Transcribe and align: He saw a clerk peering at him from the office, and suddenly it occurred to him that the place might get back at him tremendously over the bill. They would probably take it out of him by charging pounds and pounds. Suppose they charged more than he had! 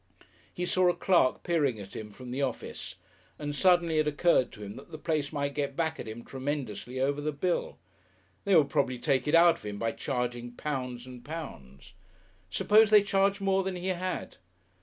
He 0.51 0.65
saw 0.65 0.89
a 0.89 0.95
clerk 0.95 1.43
peering 1.43 1.79
at 1.79 1.95
him 1.95 2.09
from 2.09 2.31
the 2.31 2.41
office, 2.41 2.95
and 3.37 3.55
suddenly 3.55 3.99
it 3.99 4.07
occurred 4.07 4.51
to 4.53 4.63
him 4.63 4.75
that 4.77 4.89
the 4.91 4.97
place 4.97 5.31
might 5.31 5.53
get 5.53 5.75
back 5.75 5.99
at 5.99 6.07
him 6.07 6.23
tremendously 6.23 6.99
over 6.99 7.21
the 7.21 7.31
bill. 7.31 7.77
They 8.43 8.55
would 8.55 8.71
probably 8.71 8.97
take 8.97 9.27
it 9.27 9.35
out 9.35 9.57
of 9.57 9.63
him 9.63 9.77
by 9.77 9.91
charging 9.91 10.53
pounds 10.53 11.05
and 11.05 11.23
pounds. 11.23 11.93
Suppose 12.49 12.89
they 12.89 13.03
charged 13.03 13.41
more 13.41 13.61
than 13.61 13.75
he 13.75 13.89
had! 13.89 14.37